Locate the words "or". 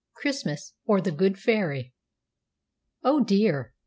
0.87-0.99